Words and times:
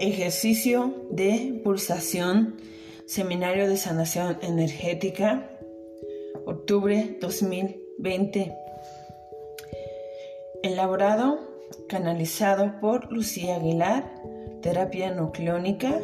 Ejercicio 0.00 0.94
de 1.10 1.60
pulsación, 1.64 2.56
Seminario 3.06 3.68
de 3.68 3.76
Sanación 3.76 4.38
Energética, 4.42 5.50
octubre 6.46 7.18
2020. 7.20 8.56
Elaborado, 10.62 11.40
canalizado 11.88 12.78
por 12.80 13.12
Lucía 13.12 13.56
Aguilar, 13.56 14.14
Terapia 14.62 15.10
Nucleónica 15.10 16.00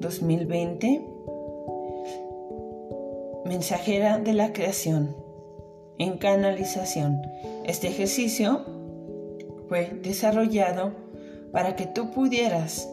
2020. 0.00 1.06
Mensajera 3.44 4.18
de 4.18 4.32
la 4.32 4.52
creación 4.52 5.16
en 5.98 6.18
canalización. 6.18 7.22
Este 7.64 7.86
ejercicio 7.86 8.64
fue 9.68 9.92
desarrollado 10.02 10.94
para 11.52 11.76
que 11.76 11.86
tú 11.86 12.10
pudieras 12.10 12.88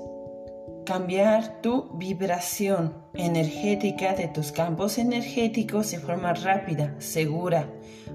cambiar 0.87 1.61
tu 1.61 1.89
vibración 1.97 2.93
energética 3.13 4.13
de 4.13 4.29
tus 4.29 4.53
campos 4.53 4.97
energéticos 4.97 5.91
de 5.91 5.99
forma 5.99 6.33
rápida, 6.33 6.95
segura, 6.99 7.69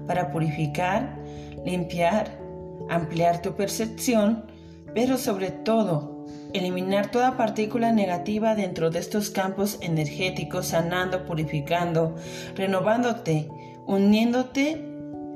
para 0.07 0.31
purificar, 0.31 1.15
limpiar, 1.63 2.35
ampliar 2.89 3.43
tu 3.43 3.53
percepción, 3.55 4.45
pero 4.95 5.19
sobre 5.19 5.51
todo 5.51 6.25
eliminar 6.53 7.11
toda 7.11 7.37
partícula 7.37 7.91
negativa 7.91 8.55
dentro 8.55 8.89
de 8.89 8.97
estos 8.97 9.29
campos 9.29 9.77
energéticos, 9.81 10.69
sanando, 10.69 11.27
purificando, 11.27 12.15
renovándote, 12.55 13.49
uniéndote 13.85 14.83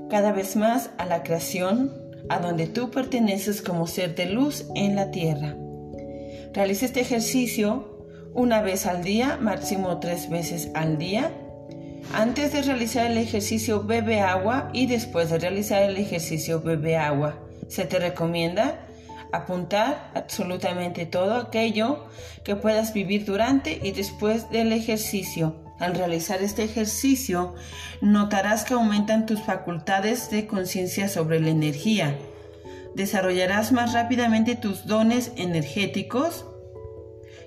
cada 0.10 0.32
vez 0.32 0.56
más 0.56 0.90
a 0.98 1.06
la 1.06 1.22
creación 1.22 1.94
a 2.30 2.40
donde 2.40 2.66
tú 2.66 2.90
perteneces 2.90 3.62
como 3.62 3.86
ser 3.86 4.16
de 4.16 4.26
luz 4.26 4.66
en 4.74 4.96
la 4.96 5.12
tierra. 5.12 5.56
Realiza 6.54 6.86
este 6.86 7.02
ejercicio 7.02 7.98
una 8.34 8.62
vez 8.62 8.86
al 8.86 9.04
día, 9.04 9.38
máximo 9.42 10.00
tres 10.00 10.30
veces 10.30 10.70
al 10.76 10.98
día. 10.98 11.32
Antes 12.14 12.54
de 12.54 12.62
realizar 12.62 13.10
el 13.12 13.18
ejercicio 13.18 13.84
bebe 13.84 14.22
agua 14.22 14.70
y 14.74 14.88
después 14.88 15.30
de 15.30 15.40
realizar 15.40 15.84
el 15.84 15.98
ejercicio 15.98 16.62
bebe 16.62 16.98
agua. 16.98 17.38
Se 17.68 17.86
te 17.86 18.00
recomienda 18.00 18.88
apuntar 19.32 20.12
absolutamente 20.16 21.06
todo 21.06 21.36
aquello 21.36 22.06
que 22.44 22.56
puedas 22.56 22.94
vivir 22.94 23.26
durante 23.26 23.80
y 23.84 23.92
después 23.92 24.50
del 24.50 24.72
ejercicio. 24.72 25.56
Al 25.80 25.94
realizar 25.96 26.42
este 26.42 26.64
ejercicio, 26.64 27.54
notarás 28.02 28.64
que 28.64 28.74
aumentan 28.74 29.26
tus 29.26 29.42
facultades 29.42 30.32
de 30.32 30.48
conciencia 30.48 31.08
sobre 31.08 31.40
la 31.40 31.50
energía. 31.50 32.16
Desarrollarás 32.98 33.74
más 33.74 33.94
rápidamente 33.94 34.56
tus 34.56 34.88
dones 34.88 35.32
energéticos 35.36 36.48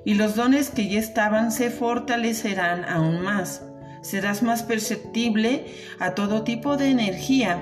y 0.05 0.15
los 0.15 0.37
dones 0.37 0.71
que 0.71 0.89
ya 0.89 1.01
estaban 1.01 1.51
se 1.51 1.71
fortalecerán 1.71 2.85
aún 2.85 3.21
más. 3.21 3.65
Serás 4.01 4.45
más 4.45 4.63
perceptible 4.63 5.67
a 5.99 6.15
todo 6.15 6.45
tipo 6.45 6.77
de 6.77 6.91
energía 6.91 7.59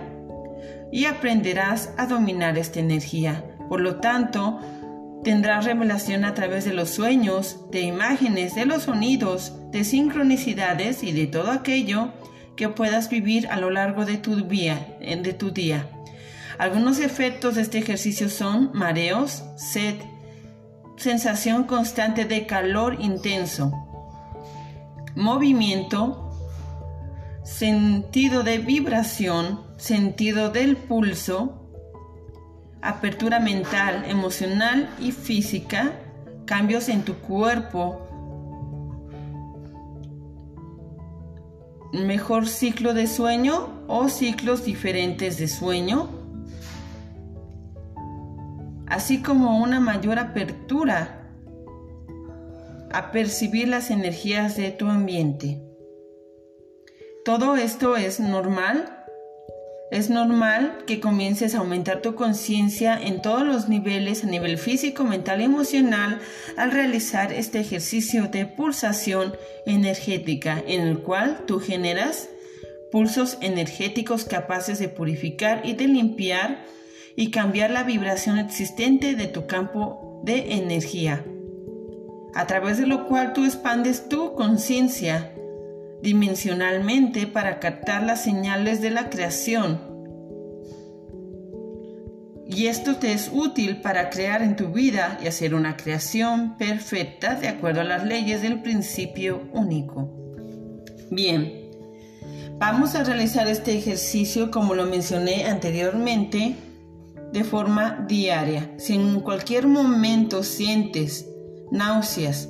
y 0.93 1.07
aprenderás 1.07 1.95
a 1.97 2.05
dominar 2.05 2.59
esta 2.59 2.79
energía. 2.79 3.43
Por 3.71 3.81
lo 3.81 4.01
tanto, 4.01 4.61
tendrás 5.25 5.65
revelación 5.65 6.27
a 6.27 6.35
través 6.35 6.67
de 6.67 6.75
los 6.75 6.91
sueños, 6.91 7.71
de 7.71 7.81
imágenes, 7.81 8.55
de 8.55 8.67
los 8.67 8.83
sonidos, 8.83 9.55
de 9.71 9.85
sincronicidades 9.85 11.03
y 11.03 11.13
de 11.13 11.27
todo 11.27 11.51
aquello 11.53 12.13
que 12.55 12.69
puedas 12.69 13.09
vivir 13.09 13.49
a 13.49 13.59
lo 13.59 13.71
largo 13.71 14.05
de 14.05 14.19
tu 14.19 14.47
día. 14.47 14.99
De 15.01 15.33
tu 15.33 15.53
día. 15.53 15.89
Algunos 16.59 16.99
efectos 16.99 17.55
de 17.55 17.63
este 17.63 17.79
ejercicio 17.79 18.29
son 18.29 18.71
mareos, 18.75 19.45
sed, 19.57 19.95
sensación 20.97 21.65
constante 21.65 22.25
de 22.25 22.47
calor 22.47 22.97
intenso, 22.99 23.73
movimiento, 25.15 26.33
sentido 27.45 28.43
de 28.43 28.59
vibración, 28.59 29.61
sentido 29.77 30.51
del 30.51 30.77
pulso, 30.77 31.65
apertura 32.83 33.39
mental, 33.39 34.05
emocional 34.09 34.91
y 34.99 35.13
física, 35.13 35.93
cambios 36.45 36.89
en 36.89 37.03
tu 37.03 37.15
cuerpo, 37.15 38.05
mejor 41.93 42.49
ciclo 42.49 42.95
de 42.95 43.07
sueño 43.07 43.85
o 43.87 44.09
ciclos 44.09 44.65
diferentes 44.65 45.39
de 45.39 45.47
sueño, 45.47 46.18
así 48.99 49.23
como 49.23 49.63
una 49.63 49.79
mayor 49.79 50.19
apertura 50.19 51.31
a 52.91 53.13
percibir 53.13 53.69
las 53.69 53.93
energías 53.93 54.57
de 54.57 54.73
tu 54.73 54.89
ambiente. 54.89 55.63
Todo 57.25 57.55
esto 57.55 57.97
es 57.97 58.19
normal 58.19 58.93
es 59.93 60.11
normal 60.11 60.79
que 60.85 60.99
comiences 60.99 61.55
a 61.55 61.59
aumentar 61.59 62.03
tu 62.03 62.17
conciencia 62.17 62.99
en 63.01 63.23
todos 63.23 63.47
los 63.47 63.69
niveles, 63.69 64.25
a 64.25 64.27
nivel 64.27 64.59
físico, 64.59 65.05
mental 65.05 65.41
y 65.41 65.45
emocional, 65.45 66.19
al 66.57 66.73
realizar 66.73 67.33
este 67.33 67.61
ejercicio 67.61 68.27
de 68.27 68.47
pulsación 68.47 69.35
energética, 69.65 70.61
en 70.67 70.83
el 70.83 70.99
cual 70.99 71.45
tú 71.47 71.61
generas 71.61 72.29
pulsos 72.91 73.39
energéticos 73.41 74.25
capaces 74.25 74.81
de 74.81 74.89
purificar 74.89 75.63
y 75.65 75.75
de 75.75 75.87
limpiar 75.87 76.67
y 77.19 77.33
cambiar 77.33 77.73
la 77.73 77.83
vibración 77.83 78.39
existente 78.39 79.17
de 79.17 79.27
tu 79.27 79.49
campo 79.49 80.21
de 80.23 80.55
energía, 80.55 81.25
a 82.33 82.47
través 82.47 82.79
de 82.79 82.87
lo 82.87 83.09
cual 83.09 83.33
tú 83.33 83.45
expandes 83.45 84.09
tu 84.09 84.37
conciencia 84.37 85.35
dimensionalmente 86.01 87.27
para 87.27 87.59
captar 87.59 88.05
las 88.05 88.23
señales 88.23 88.81
de 88.81 88.91
la 88.91 89.11
creación. 89.11 89.81
Y 92.47 92.67
esto 92.67 92.99
te 92.99 93.13
es 93.13 93.33
útil 93.35 93.81
para 93.81 94.11
crear 94.11 94.41
en 94.41 94.55
tu 94.55 94.69
vida 94.69 95.19
y 95.21 95.27
hacer 95.27 95.57
una 95.57 95.77
creación 95.77 96.57
perfecta 96.57 97.35
de 97.35 97.49
acuerdo 97.49 97.81
a 97.81 97.85
las 97.85 98.05
leyes 98.05 98.43
del 98.43 98.63
principio 98.63 99.43
único. 99.53 100.09
Bien, 101.11 101.69
vamos 102.59 102.95
a 102.95 103.03
realizar 103.03 103.49
este 103.49 103.77
ejercicio 103.77 104.53
como 104.53 104.77
lo 104.77 104.87
mencioné 104.87 105.47
anteriormente 105.47 106.55
de 107.33 107.45
forma 107.45 108.05
diaria. 108.09 108.75
Si 108.79 108.95
en 108.95 109.21
cualquier 109.21 109.67
momento 109.67 110.43
sientes 110.43 111.29
náuseas, 111.71 112.49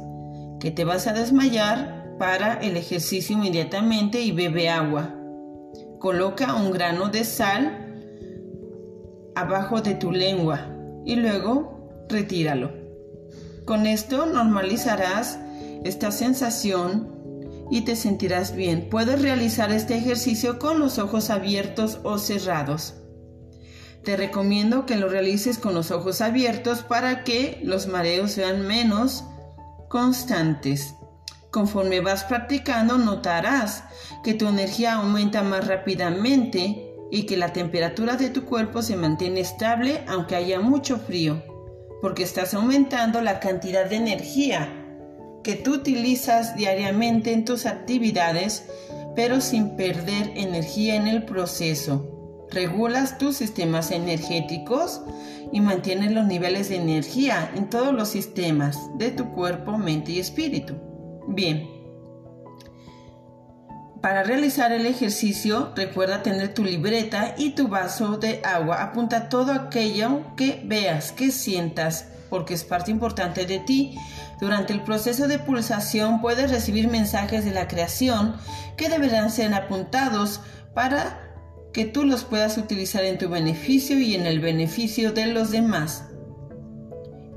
que 0.61 0.71
te 0.71 0.85
vas 0.85 1.07
a 1.07 1.13
desmayar, 1.13 1.99
para 2.19 2.55
el 2.55 2.77
ejercicio 2.77 3.37
inmediatamente 3.37 4.21
y 4.21 4.33
bebe 4.33 4.69
agua. 4.69 5.15
Coloca 5.99 6.55
un 6.55 6.71
grano 6.73 7.09
de 7.09 7.25
sal 7.25 7.85
abajo 9.35 9.81
de 9.81 9.95
tu 9.95 10.11
lengua 10.11 10.69
y 11.05 11.17
luego 11.17 12.07
retíralo. 12.09 12.73
Con 13.65 13.87
esto 13.87 14.27
normalizarás 14.27 15.39
esta 15.85 16.11
sensación 16.11 17.15
y 17.71 17.83
te 17.83 17.97
sentirás 17.97 18.55
bien. 18.55 18.89
Puedes 18.91 19.23
realizar 19.23 19.71
este 19.71 19.97
ejercicio 19.97 20.59
con 20.59 20.81
los 20.81 20.99
ojos 20.99 21.31
abiertos 21.31 22.01
o 22.03 22.19
cerrados. 22.19 22.95
Te 24.05 24.17
recomiendo 24.17 24.87
que 24.87 24.97
lo 24.97 25.09
realices 25.09 25.59
con 25.59 25.75
los 25.75 25.91
ojos 25.91 26.21
abiertos 26.21 26.83
para 26.83 27.25
que 27.25 27.61
los 27.63 27.87
mareos 27.87 28.33
sean 28.33 28.67
menos 28.67 29.25
constantes. 29.89 30.95
Conforme 31.51 32.01
vas 32.01 32.25
practicando 32.25 32.99
notarás 32.99 33.85
que 34.23 34.35
tu 34.35 34.47
energía 34.49 34.95
aumenta 34.95 35.43
más 35.43 35.67
rápidamente 35.67 36.95
y 37.11 37.25
que 37.25 37.37
la 37.37 37.53
temperatura 37.53 38.17
de 38.17 38.31
tu 38.31 38.45
cuerpo 38.45 38.83
se 38.83 38.97
mantiene 38.97 39.41
estable 39.41 40.05
aunque 40.07 40.37
haya 40.37 40.61
mucho 40.61 40.99
frío, 40.99 41.43
porque 42.03 42.23
estás 42.23 42.55
aumentando 42.55 43.23
la 43.23 43.41
cantidad 43.41 43.87
de 43.87 43.97
energía 43.97 44.79
que 45.43 45.55
tú 45.55 45.75
utilizas 45.75 46.57
diariamente 46.57 47.33
en 47.33 47.45
tus 47.45 47.65
actividades, 47.65 48.69
pero 49.17 49.41
sin 49.41 49.77
perder 49.77 50.33
energía 50.37 50.97
en 50.97 51.09
el 51.09 51.25
proceso. 51.25 52.18
Regulas 52.51 53.19
tus 53.19 53.37
sistemas 53.37 53.91
energéticos 53.91 55.03
y 55.53 55.61
mantienes 55.61 56.13
los 56.13 56.27
niveles 56.27 56.69
de 56.69 56.77
energía 56.77 57.51
en 57.55 57.69
todos 57.69 57.93
los 57.93 58.09
sistemas 58.09 58.79
de 58.97 59.11
tu 59.11 59.31
cuerpo, 59.33 59.77
mente 59.77 60.13
y 60.13 60.21
espíritu. 60.21 60.75
Bien. 61.29 61.69
Para 64.01 64.23
realizar 64.23 64.73
el 64.73 64.87
ejercicio, 64.87 65.73
recuerda 65.75 66.23
tener 66.23 66.55
tu 66.55 66.65
libreta 66.65 67.35
y 67.37 67.51
tu 67.51 67.69
vaso 67.69 68.17
de 68.17 68.41
agua. 68.45 68.83
Apunta 68.83 69.29
todo 69.29 69.53
aquello 69.53 70.37
que 70.37 70.63
veas, 70.65 71.11
que 71.11 71.33
sientas, 71.33 72.07
porque 72.31 72.55
es 72.55 72.65
parte 72.65 72.93
importante 72.93 73.45
de 73.45 73.59
ti. 73.59 73.99
Durante 74.41 74.73
el 74.73 74.83
proceso 74.83 75.27
de 75.27 75.41
pulsación 75.41 76.21
puedes 76.21 76.51
recibir 76.51 76.89
mensajes 76.89 77.45
de 77.45 77.51
la 77.51 77.67
creación 77.67 78.37
que 78.77 78.89
deberán 78.89 79.31
ser 79.31 79.53
apuntados 79.53 80.41
para 80.75 81.28
que 81.73 81.85
tú 81.85 82.05
los 82.05 82.25
puedas 82.25 82.59
utilizar 82.59 83.05
en 83.05 83.19
tu 83.19 83.29
beneficio 83.29 83.99
y 83.99 84.15
en 84.15 84.27
el 84.27 84.41
beneficio 84.41 85.13
de 85.13 85.27
los 85.27 85.51
demás. 85.51 86.05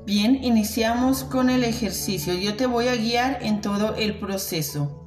Bien, 0.04 0.42
iniciamos 0.42 1.22
con 1.22 1.48
el 1.48 1.62
ejercicio. 1.62 2.34
Yo 2.34 2.56
te 2.56 2.66
voy 2.66 2.88
a 2.88 2.96
guiar 2.96 3.38
en 3.42 3.60
todo 3.60 3.94
el 3.94 4.18
proceso. 4.18 5.06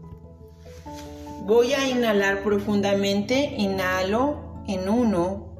Voy 1.43 1.73
a 1.73 1.89
inhalar 1.89 2.43
profundamente. 2.43 3.55
Inhalo 3.57 4.63
en 4.67 4.87
uno 4.87 5.53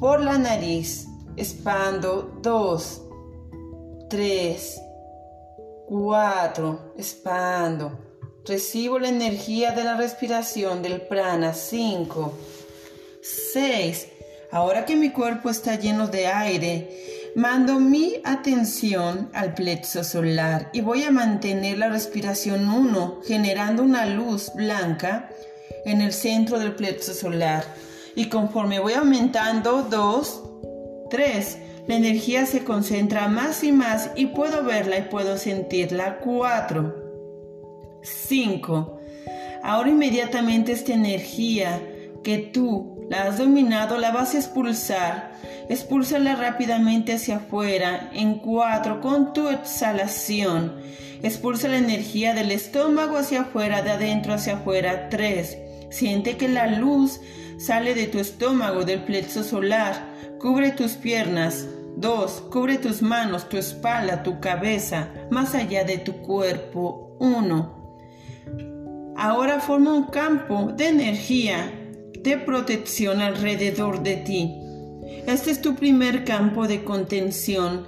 por 0.00 0.20
la 0.20 0.38
nariz. 0.38 1.06
Expando 1.36 2.40
dos, 2.42 3.02
tres, 4.10 4.80
cuatro. 5.86 6.92
Expando. 6.98 7.92
Recibo 8.44 8.98
la 8.98 9.08
energía 9.08 9.70
de 9.70 9.84
la 9.84 9.96
respiración 9.96 10.82
del 10.82 11.02
prana. 11.02 11.54
Cinco, 11.54 12.32
seis. 13.22 14.08
Ahora 14.50 14.84
que 14.84 14.96
mi 14.96 15.10
cuerpo 15.10 15.50
está 15.50 15.76
lleno 15.76 16.08
de 16.08 16.26
aire, 16.26 16.88
Mando 17.38 17.78
mi 17.78 18.14
atención 18.24 19.30
al 19.32 19.54
plexo 19.54 20.02
solar 20.02 20.70
y 20.72 20.80
voy 20.80 21.04
a 21.04 21.12
mantener 21.12 21.78
la 21.78 21.88
respiración 21.88 22.68
1 22.68 23.20
generando 23.24 23.84
una 23.84 24.06
luz 24.06 24.50
blanca 24.56 25.30
en 25.84 26.00
el 26.00 26.12
centro 26.12 26.58
del 26.58 26.74
plexo 26.74 27.14
solar. 27.14 27.64
Y 28.16 28.28
conforme 28.28 28.80
voy 28.80 28.94
aumentando 28.94 29.82
2, 29.84 30.42
3, 31.10 31.58
la 31.86 31.94
energía 31.94 32.44
se 32.44 32.64
concentra 32.64 33.28
más 33.28 33.62
y 33.62 33.70
más 33.70 34.10
y 34.16 34.26
puedo 34.26 34.64
verla 34.64 34.98
y 34.98 35.02
puedo 35.02 35.38
sentirla. 35.38 36.18
4, 36.18 36.94
5. 38.02 39.00
Ahora 39.62 39.90
inmediatamente 39.90 40.72
esta 40.72 40.92
energía 40.92 41.80
que 42.24 42.38
tú 42.38 42.97
la 43.08 43.24
has 43.24 43.38
dominado 43.38 43.98
la 43.98 44.10
vas 44.10 44.34
a 44.34 44.38
expulsar 44.38 45.38
Expúlsala 45.68 46.34
rápidamente 46.34 47.12
hacia 47.12 47.36
afuera 47.36 48.08
en 48.14 48.38
cuatro 48.38 49.02
con 49.02 49.34
tu 49.34 49.48
exhalación. 49.50 50.72
Expulsa 51.22 51.68
la 51.68 51.76
energía 51.76 52.32
del 52.32 52.52
estómago 52.52 53.18
hacia 53.18 53.42
afuera, 53.42 53.82
de 53.82 53.90
adentro 53.90 54.32
hacia 54.32 54.54
afuera. 54.54 55.10
Tres. 55.10 55.58
Siente 55.90 56.38
que 56.38 56.48
la 56.48 56.68
luz 56.68 57.20
sale 57.58 57.94
de 57.94 58.06
tu 58.06 58.18
estómago, 58.18 58.86
del 58.86 59.02
plexo 59.02 59.44
solar. 59.44 60.08
Cubre 60.40 60.70
tus 60.70 60.92
piernas. 60.92 61.66
Dos. 61.98 62.40
Cubre 62.50 62.78
tus 62.78 63.02
manos, 63.02 63.50
tu 63.50 63.58
espalda, 63.58 64.22
tu 64.22 64.40
cabeza, 64.40 65.08
más 65.30 65.54
allá 65.54 65.84
de 65.84 65.98
tu 65.98 66.14
cuerpo. 66.22 67.14
Uno. 67.18 67.76
Ahora 69.18 69.60
forma 69.60 69.92
un 69.92 70.04
campo 70.04 70.72
de 70.74 70.88
energía, 70.88 71.77
de 72.22 72.36
protección 72.38 73.20
alrededor 73.20 74.02
de 74.02 74.16
ti. 74.16 74.54
Este 75.26 75.50
es 75.50 75.60
tu 75.60 75.74
primer 75.74 76.24
campo 76.24 76.66
de 76.66 76.84
contención. 76.84 77.86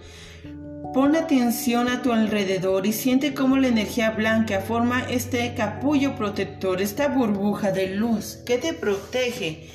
Pon 0.94 1.15
atención 1.15 1.88
a 1.88 2.03
tu 2.03 2.12
alrededor 2.12 2.87
y 2.87 2.93
siente 2.93 3.35
cómo 3.35 3.56
la 3.56 3.69
energía 3.69 4.11
blanca 4.11 4.61
forma 4.61 5.03
este 5.09 5.55
capullo 5.55 6.17
protector, 6.17 6.81
esta 6.81 7.09
burbuja 7.09 7.71
de 7.73 7.94
luz 7.94 8.38
que 8.44 8.59
te 8.59 8.73
protege, 8.73 9.69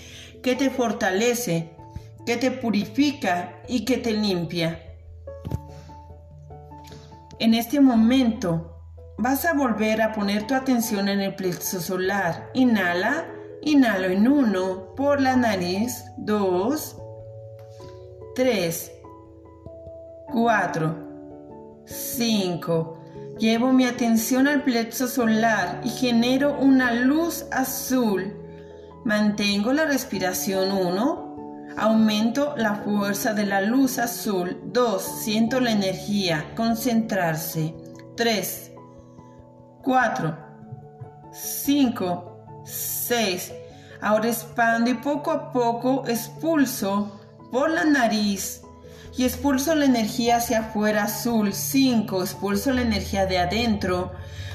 que 0.44 0.56
te 0.56 0.69
fortalece, 0.69 1.72
que 2.25 2.38
te 2.38 2.52
purifica 2.52 3.62
y 3.68 3.86
que 3.86 3.98
te 3.98 4.12
limpia. 4.12 4.81
En 7.40 7.54
este 7.54 7.80
momento 7.80 8.81
vas 9.18 9.46
a 9.46 9.54
volver 9.54 10.02
a 10.02 10.13
poner 10.13 10.48
tu 10.48 10.54
atención 10.54 11.07
en 11.07 11.22
el 11.22 11.36
plexo 11.36 11.80
solar. 11.80 12.50
Inhala, 12.54 13.25
inhalo 13.66 14.08
en 14.08 14.28
uno 14.28 14.96
por 14.96 15.20
la 15.20 15.36
nariz, 15.36 16.06
dos, 16.18 16.96
3, 18.36 18.92
4, 20.32 20.96
5. 21.86 22.98
Llevo 23.40 23.74
mi 23.74 23.86
atención 23.86 24.48
al 24.48 24.64
plexo 24.64 25.08
solar 25.08 25.82
y 25.84 25.90
genero 25.90 26.58
una 26.60 26.94
luz 26.94 27.46
azul. 27.52 28.34
Mantengo 29.04 29.74
la 29.74 29.86
respiración 29.86 30.72
1. 30.72 31.74
Aumento 31.78 32.56
la 32.58 32.76
fuerza 32.76 33.34
de 33.34 33.46
la 33.46 33.62
luz 33.62 34.00
azul. 34.00 34.62
2. 34.66 35.02
Siento 35.02 35.60
la 35.60 35.72
energía. 35.72 36.54
Concentrarse. 36.56 37.74
3. 38.16 38.74
4. 39.82 40.38
5. 41.32 42.35
6. 42.66 43.54
Ahora 44.02 44.28
expando 44.28 44.90
y 44.90 44.96
poco 44.96 45.32
a 45.32 45.52
poco 45.52 46.04
expulso 46.08 47.20
por 47.52 47.70
la 47.70 47.86
nariz 47.86 48.62
y 49.18 49.24
expulso 49.24 49.76
la 49.76 49.86
energía 49.86 50.38
hacia 50.38 50.60
afuera 50.60 51.04
azul. 51.04 51.54
5, 51.54 52.22
expulso 52.22 52.74
la 52.74 52.82
energía 52.82 53.26
de 53.26 53.40
adentro 53.40 54.12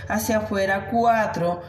hacia 0.09 0.39
afuera. 0.39 0.89
4, 0.91 1.63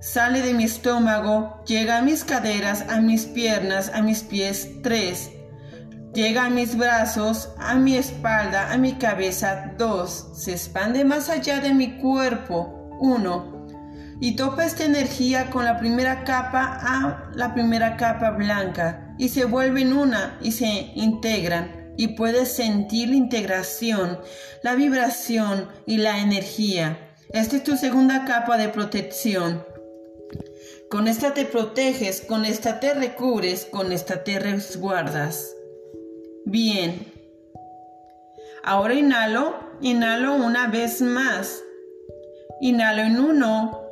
sale 0.00 0.42
de 0.42 0.54
mi 0.54 0.64
estómago, 0.64 1.62
llega 1.66 1.98
a 1.98 2.02
mis 2.02 2.24
caderas, 2.24 2.84
a 2.88 3.00
mis 3.00 3.24
piernas, 3.26 3.90
a 3.92 4.02
mis 4.02 4.22
pies. 4.22 4.82
3, 4.82 5.30
llega 6.14 6.44
a 6.44 6.50
mis 6.50 6.76
brazos, 6.76 7.50
a 7.58 7.74
mi 7.74 7.96
espalda, 7.96 8.72
a 8.72 8.78
mi 8.78 8.94
cabeza. 8.94 9.72
2, 9.76 10.30
se 10.34 10.52
expande 10.52 11.04
más 11.04 11.28
allá 11.28 11.60
de 11.60 11.74
mi 11.74 11.98
cuerpo. 11.98 12.72
1, 13.00 13.55
y 14.20 14.36
topa 14.36 14.64
esta 14.64 14.84
energía 14.84 15.50
con 15.50 15.64
la 15.64 15.78
primera 15.78 16.24
capa 16.24 16.78
a 16.80 17.30
la 17.34 17.54
primera 17.54 17.96
capa 17.96 18.30
blanca 18.30 19.14
y 19.18 19.28
se 19.28 19.44
vuelven 19.44 19.92
una 19.92 20.38
y 20.40 20.52
se 20.52 20.92
integran 20.94 21.94
y 21.96 22.08
puedes 22.08 22.52
sentir 22.52 23.08
la 23.08 23.16
integración, 23.16 24.18
la 24.62 24.74
vibración 24.74 25.68
y 25.86 25.98
la 25.98 26.20
energía. 26.20 26.98
Esta 27.30 27.56
es 27.56 27.64
tu 27.64 27.76
segunda 27.76 28.24
capa 28.24 28.56
de 28.56 28.68
protección. 28.68 29.64
Con 30.90 31.08
esta 31.08 31.34
te 31.34 31.44
proteges, 31.44 32.20
con 32.20 32.44
esta 32.44 32.80
te 32.80 32.94
recubres, 32.94 33.64
con 33.64 33.92
esta 33.92 34.24
te 34.24 34.38
resguardas. 34.38 35.54
Bien. 36.44 37.12
Ahora 38.62 38.94
inhalo, 38.94 39.56
inhalo 39.80 40.34
una 40.34 40.68
vez 40.68 41.00
más. 41.00 41.62
Inhalo 42.60 43.02
en 43.02 43.18
uno, 43.18 43.85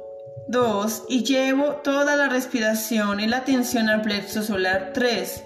2. 0.48 1.04
Y 1.08 1.24
llevo 1.24 1.76
toda 1.82 2.16
la 2.16 2.28
respiración 2.28 3.20
y 3.20 3.26
la 3.26 3.38
atención 3.38 3.88
al 3.88 4.02
plexo 4.02 4.42
solar. 4.42 4.92
3. 4.94 5.44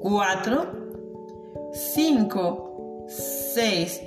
4. 0.00 0.88
5. 1.72 3.06
6. 3.54 4.00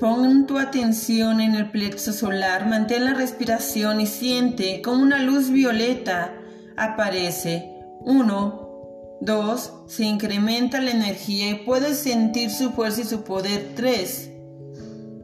Pon 0.00 0.46
tu 0.46 0.58
atención 0.58 1.40
en 1.40 1.54
el 1.54 1.70
plexo 1.70 2.12
solar, 2.12 2.66
mantén 2.66 3.04
la 3.04 3.14
respiración 3.14 4.00
y 4.00 4.06
siente 4.06 4.82
como 4.82 5.00
una 5.00 5.20
luz 5.20 5.50
violeta 5.50 6.34
aparece. 6.76 7.70
1. 8.00 9.18
2. 9.20 9.72
Se 9.86 10.04
incrementa 10.04 10.80
la 10.80 10.90
energía 10.90 11.50
y 11.50 11.64
puedes 11.64 11.98
sentir 11.98 12.50
su 12.50 12.72
fuerza 12.72 13.02
y 13.02 13.04
su 13.04 13.22
poder. 13.22 13.74
3. 13.76 14.30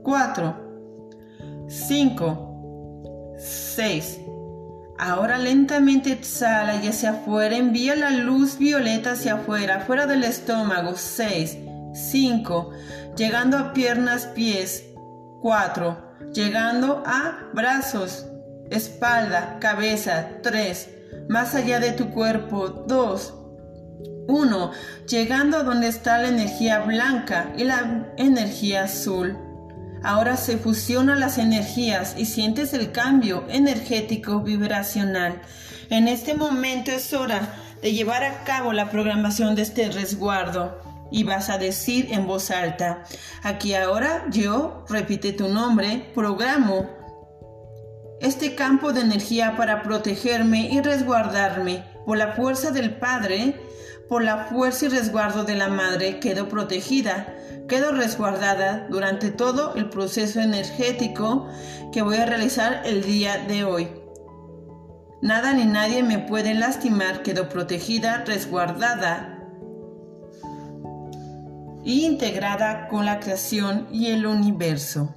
4. 0.02 0.56
5. 1.68 2.47
6. 3.38 4.20
Ahora 4.98 5.38
lentamente 5.38 6.10
exhala 6.10 6.82
y 6.82 6.88
hacia 6.88 7.10
afuera 7.10 7.56
envía 7.56 7.94
la 7.94 8.10
luz 8.10 8.58
violeta 8.58 9.12
hacia 9.12 9.34
afuera, 9.34 9.80
fuera 9.80 10.06
del 10.06 10.24
estómago. 10.24 10.96
6. 10.96 11.58
5. 11.94 12.70
Llegando 13.16 13.58
a 13.58 13.72
piernas, 13.72 14.26
pies. 14.26 14.84
4. 15.40 16.08
Llegando 16.34 17.02
a 17.06 17.48
brazos, 17.54 18.26
espalda, 18.70 19.58
cabeza. 19.60 20.30
3. 20.42 20.88
Más 21.28 21.54
allá 21.54 21.78
de 21.78 21.92
tu 21.92 22.10
cuerpo. 22.10 22.68
2. 22.68 23.34
1. 24.26 24.72
Llegando 25.08 25.58
a 25.58 25.62
donde 25.62 25.88
está 25.88 26.18
la 26.18 26.28
energía 26.28 26.80
blanca 26.80 27.52
y 27.56 27.64
la 27.64 28.12
energía 28.16 28.84
azul. 28.84 29.38
Ahora 30.02 30.36
se 30.36 30.58
fusionan 30.58 31.20
las 31.20 31.38
energías 31.38 32.14
y 32.16 32.26
sientes 32.26 32.72
el 32.72 32.92
cambio 32.92 33.44
energético 33.48 34.40
vibracional. 34.40 35.40
En 35.90 36.08
este 36.08 36.34
momento 36.34 36.92
es 36.92 37.12
hora 37.12 37.54
de 37.82 37.92
llevar 37.92 38.24
a 38.24 38.44
cabo 38.44 38.72
la 38.72 38.90
programación 38.90 39.54
de 39.54 39.62
este 39.62 39.90
resguardo 39.90 40.80
y 41.10 41.24
vas 41.24 41.48
a 41.48 41.58
decir 41.58 42.08
en 42.10 42.26
voz 42.26 42.50
alta, 42.50 43.04
aquí 43.42 43.74
ahora 43.74 44.26
yo, 44.30 44.84
repite 44.88 45.32
tu 45.32 45.48
nombre, 45.48 46.10
programo 46.14 46.90
este 48.20 48.54
campo 48.54 48.92
de 48.92 49.00
energía 49.00 49.56
para 49.56 49.82
protegerme 49.82 50.68
y 50.70 50.80
resguardarme 50.80 51.84
por 52.04 52.18
la 52.18 52.32
fuerza 52.32 52.72
del 52.72 52.96
Padre, 52.96 53.54
por 54.08 54.22
la 54.22 54.46
fuerza 54.46 54.86
y 54.86 54.88
resguardo 54.88 55.44
de 55.44 55.54
la 55.54 55.68
Madre, 55.68 56.18
quedo 56.18 56.48
protegida 56.48 57.37
Quedo 57.68 57.92
resguardada 57.92 58.86
durante 58.88 59.30
todo 59.30 59.74
el 59.74 59.90
proceso 59.90 60.40
energético 60.40 61.48
que 61.92 62.00
voy 62.00 62.16
a 62.16 62.24
realizar 62.24 62.80
el 62.86 63.02
día 63.02 63.44
de 63.46 63.64
hoy. 63.64 63.88
Nada 65.20 65.52
ni 65.52 65.66
nadie 65.66 66.02
me 66.02 66.18
puede 66.18 66.54
lastimar, 66.54 67.22
quedo 67.22 67.50
protegida, 67.50 68.24
resguardada. 68.24 69.34
integrada 71.84 72.88
con 72.88 73.06
la 73.06 73.18
creación 73.18 73.86
y 73.90 74.08
el 74.08 74.26
universo. 74.26 75.14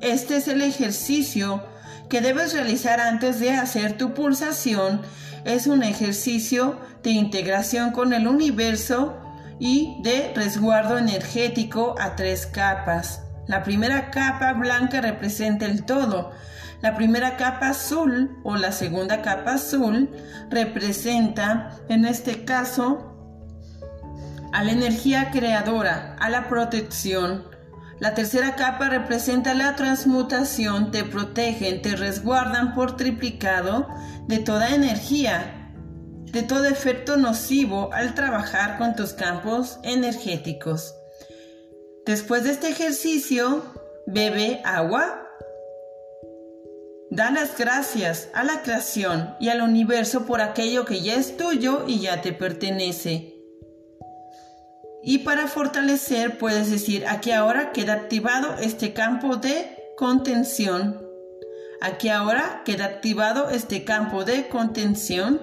Este 0.00 0.36
es 0.36 0.48
el 0.48 0.60
ejercicio 0.60 1.62
que 2.10 2.20
debes 2.20 2.52
realizar 2.52 3.00
antes 3.00 3.40
de 3.40 3.52
hacer 3.52 3.96
tu 3.96 4.12
pulsación. 4.12 5.00
Es 5.44 5.66
un 5.66 5.82
ejercicio 5.82 6.78
de 7.02 7.10
integración 7.10 7.92
con 7.92 8.12
el 8.12 8.26
universo 8.28 9.16
y 9.58 10.00
de 10.02 10.32
resguardo 10.34 10.98
energético 10.98 11.94
a 11.98 12.16
tres 12.16 12.46
capas. 12.46 13.22
La 13.46 13.62
primera 13.62 14.10
capa 14.10 14.52
blanca 14.52 15.00
representa 15.00 15.66
el 15.66 15.84
todo. 15.84 16.32
La 16.80 16.94
primera 16.94 17.36
capa 17.36 17.70
azul 17.70 18.38
o 18.44 18.56
la 18.56 18.72
segunda 18.72 19.22
capa 19.22 19.54
azul 19.54 20.10
representa, 20.50 21.76
en 21.88 22.04
este 22.04 22.44
caso, 22.44 23.16
a 24.52 24.62
la 24.64 24.72
energía 24.72 25.30
creadora, 25.30 26.16
a 26.20 26.28
la 26.30 26.48
protección. 26.48 27.44
La 28.00 28.14
tercera 28.14 28.54
capa 28.54 28.88
representa 28.88 29.54
la 29.54 29.74
transmutación, 29.74 30.92
te 30.92 31.02
protegen, 31.02 31.82
te 31.82 31.96
resguardan 31.96 32.74
por 32.74 32.96
triplicado 32.96 33.88
de 34.28 34.38
toda 34.38 34.74
energía, 34.74 35.57
de 36.32 36.42
todo 36.42 36.64
efecto 36.66 37.16
nocivo 37.16 37.90
al 37.92 38.14
trabajar 38.14 38.78
con 38.78 38.94
tus 38.94 39.12
campos 39.12 39.78
energéticos. 39.82 40.94
Después 42.04 42.44
de 42.44 42.50
este 42.50 42.68
ejercicio, 42.68 43.62
bebe 44.06 44.60
agua. 44.64 45.24
Da 47.10 47.30
las 47.30 47.56
gracias 47.56 48.28
a 48.34 48.44
la 48.44 48.62
creación 48.62 49.34
y 49.40 49.48
al 49.48 49.62
universo 49.62 50.26
por 50.26 50.40
aquello 50.40 50.84
que 50.84 51.00
ya 51.00 51.14
es 51.14 51.36
tuyo 51.36 51.84
y 51.86 52.00
ya 52.00 52.20
te 52.20 52.32
pertenece. 52.32 53.34
Y 55.02 55.18
para 55.18 55.46
fortalecer 55.46 56.38
puedes 56.38 56.70
decir, 56.70 57.06
aquí 57.06 57.30
ahora 57.30 57.72
queda 57.72 57.94
activado 57.94 58.56
este 58.60 58.92
campo 58.92 59.36
de 59.36 59.94
contención. 59.96 61.02
Aquí 61.80 62.08
ahora 62.08 62.62
queda 62.64 62.84
activado 62.84 63.48
este 63.50 63.84
campo 63.84 64.24
de 64.24 64.48
contención. 64.48 65.40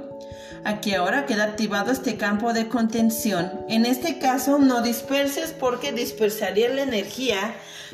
Aquí 0.65 0.95
ahora 0.95 1.27
queda 1.27 1.43
activado 1.43 1.91
este 1.91 2.17
campo 2.17 2.51
de 2.51 2.67
contención. 2.67 3.51
En 3.69 3.85
este 3.85 4.17
caso 4.17 4.57
no 4.57 4.81
disperses 4.81 5.51
porque 5.51 5.91
dispersaría 5.91 6.69
la 6.69 6.81
energía 6.81 7.53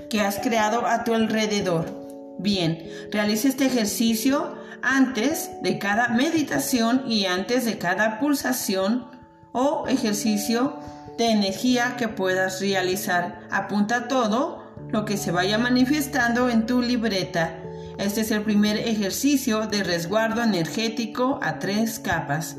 que 0.10 0.22
has 0.22 0.40
creado 0.40 0.88
a 0.88 1.04
tu 1.04 1.14
alrededor. 1.14 2.02
Bien, 2.40 2.90
realiza 3.12 3.50
este 3.50 3.66
ejercicio 3.66 4.56
antes 4.82 5.52
de 5.62 5.80
cada 5.80 6.08
meditación 6.08 7.04
y 7.06 7.26
antes 7.26 7.66
de 7.66 7.78
cada 7.78 8.22
pulsación 8.22 9.06
o 9.52 9.86
ejercicio 9.90 10.80
de 11.18 11.30
energía 11.30 11.98
que 11.98 12.08
puedas 12.08 12.62
realizar. 12.62 13.42
Apunta 13.52 14.08
todo 14.08 14.72
lo 14.88 15.04
que 15.04 15.18
se 15.18 15.32
vaya 15.32 15.58
manifestando 15.58 16.50
en 16.50 16.66
tu 16.66 16.82
libreta. 16.82 17.61
Este 18.02 18.22
es 18.22 18.32
el 18.32 18.42
primer 18.42 18.78
ejercicio 18.78 19.68
de 19.68 19.84
resguardo 19.84 20.42
energético 20.42 21.38
a 21.44 21.60
tres 21.60 22.00
capas. 22.00 22.58